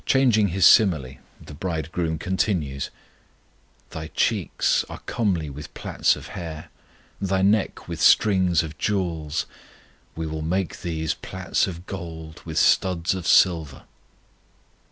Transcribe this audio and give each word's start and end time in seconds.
Changing 0.03 0.47
His 0.47 0.65
simile, 0.65 1.17
the 1.39 1.53
Bridegroom 1.53 2.17
continues: 2.17 2.89
Thy 3.91 4.07
cheeks 4.15 4.83
are 4.89 4.97
comely 5.05 5.47
with 5.47 5.71
plaits 5.75 6.15
of 6.15 6.29
hair, 6.29 6.69
Thy 7.21 7.43
neck 7.43 7.87
with 7.87 8.01
strings 8.01 8.63
of 8.63 8.79
jewels. 8.79 9.45
We 10.15 10.25
will 10.25 10.41
make 10.41 10.81
thee 10.81 11.07
plaits 11.21 11.67
of 11.67 11.85
gold 11.85 12.41
With 12.45 12.57
studs 12.57 13.13
of 13.13 13.27
silver. 13.27 13.83